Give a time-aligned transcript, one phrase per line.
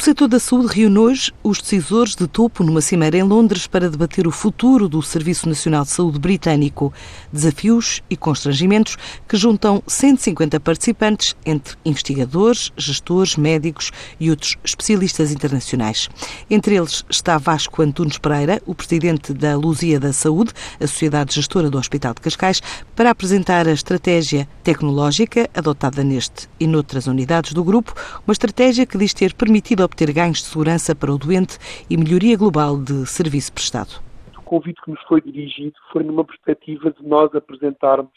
[0.00, 3.90] O setor da saúde reúne hoje os decisores de topo numa cimeira em Londres para
[3.90, 6.90] debater o futuro do Serviço Nacional de Saúde britânico.
[7.30, 8.96] Desafios e constrangimentos
[9.28, 16.08] que juntam 150 participantes, entre investigadores, gestores, médicos e outros especialistas internacionais.
[16.48, 21.68] Entre eles está Vasco Antunes Pereira, o presidente da Luzia da Saúde, a sociedade gestora
[21.68, 22.62] do Hospital de Cascais,
[22.96, 27.94] para apresentar a estratégia tecnológica adotada neste e noutras unidades do grupo,
[28.26, 31.58] uma estratégia que diz ter permitido obter ganhos de segurança para o doente
[31.90, 34.00] e melhoria global de serviço prestado.
[34.38, 38.12] O convite que nos foi dirigido foi numa perspectiva de nós apresentarmos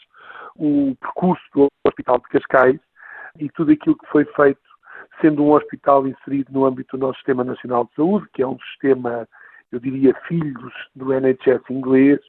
[0.56, 2.80] o percurso do Hospital de Cascais
[3.38, 4.60] e tudo aquilo que foi feito,
[5.20, 8.58] sendo um hospital inserido no âmbito do nosso Sistema Nacional de Saúde, que é um
[8.70, 9.28] sistema,
[9.72, 12.20] eu diria, filho do NHS inglês,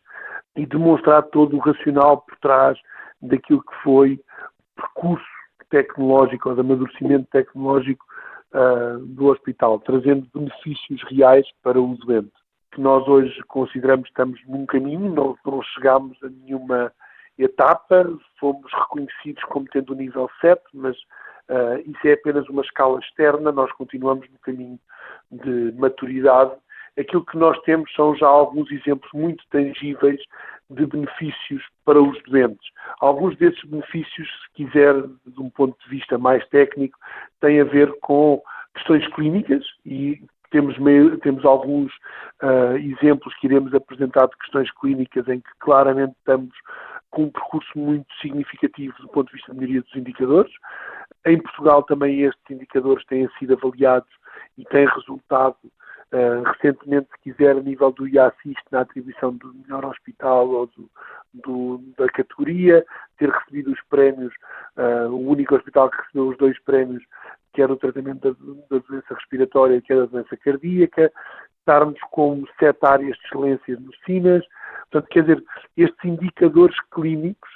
[0.55, 2.77] e demonstrar todo o racional por trás
[3.21, 5.25] daquilo que foi o percurso
[5.69, 8.05] tecnológico, ou de amadurecimento tecnológico
[8.55, 12.31] uh, do hospital, trazendo benefícios reais para o doente.
[12.71, 16.91] Que nós hoje consideramos que estamos num caminho, não, não chegámos a nenhuma
[17.37, 18.07] etapa,
[18.39, 20.95] fomos reconhecidos como tendo o nível 7, mas
[21.49, 24.79] uh, isso é apenas uma escala externa, nós continuamos no caminho
[25.31, 26.53] de maturidade.
[26.97, 30.21] Aquilo que nós temos são já alguns exemplos muito tangíveis
[30.69, 32.67] de benefícios para os doentes.
[32.99, 36.97] Alguns desses benefícios, se quiser, de um ponto de vista mais técnico,
[37.39, 38.41] têm a ver com
[38.73, 41.91] questões clínicas e temos, meio, temos alguns
[42.41, 46.55] uh, exemplos que iremos apresentar de questões clínicas em que claramente estamos
[47.11, 50.51] com um percurso muito significativo do ponto de vista da maioria dos indicadores.
[51.25, 54.09] Em Portugal também estes indicadores têm sido avaliados
[54.57, 55.55] e têm resultado
[56.13, 60.89] uh, recentemente, se quiser, a nível do IACIST, na atribuição do melhor hospital ou do,
[61.33, 62.85] do, da categoria,
[63.17, 64.33] ter recebido os prémios,
[64.77, 67.03] uh, o único hospital que recebeu os dois prémios,
[67.53, 71.11] que era o tratamento da, da doença respiratória, que era a doença cardíaca,
[71.59, 74.45] estarmos com sete áreas de excelência no SINAS.
[74.91, 75.43] Portanto, quer dizer,
[75.75, 77.49] estes indicadores clínicos,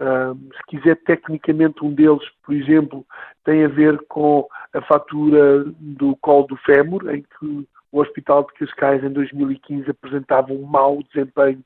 [0.00, 3.04] uh, se quiser, tecnicamente, um deles, por exemplo,
[3.44, 8.66] tem a ver com a fatura do colo do fémur, em que o Hospital de
[8.66, 11.62] Cascais, em 2015, apresentava um mau desempenho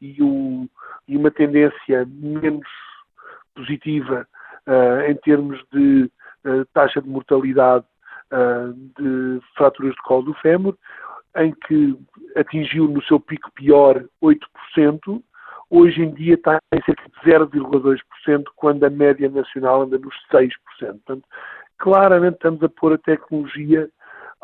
[0.00, 0.68] e, um,
[1.08, 2.66] e uma tendência menos
[3.54, 4.26] positiva
[4.66, 6.10] uh, em termos de
[6.44, 7.84] uh, taxa de mortalidade
[8.32, 10.76] uh, de fraturas de colo do fémur,
[11.36, 11.98] em que
[12.36, 15.22] atingiu no seu pico pior 8%,
[15.70, 20.50] hoje em dia está em cerca de 0,2%, quando a média nacional anda nos 6%.
[20.78, 21.24] Portanto,
[21.78, 23.88] claramente estamos a pôr a tecnologia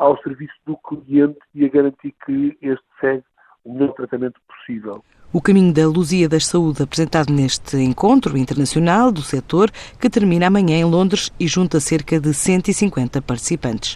[0.01, 3.23] ao serviço do cliente e a garantir que este segue
[3.63, 5.03] o melhor tratamento possível.
[5.31, 9.69] O caminho da Luzia da Saúde apresentado neste encontro internacional do setor
[9.99, 13.89] que termina amanhã em Londres e junta cerca de 150 participantes.